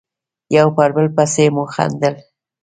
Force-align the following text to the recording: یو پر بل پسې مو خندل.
یو 0.57 0.67
پر 0.75 0.89
بل 0.95 1.07
پسې 1.15 1.45
مو 1.55 1.63
خندل. 1.73 2.15